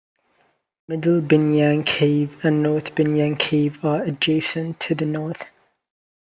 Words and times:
Middle 0.87 1.21
Binyang 1.21 1.85
Cave 1.85 2.43
and 2.43 2.63
North 2.63 2.95
Binyang 2.95 3.37
Cave 3.37 3.85
are 3.85 4.01
adjacent 4.01 4.79
to 4.79 4.95
the 4.95 5.05
north. 5.05 5.43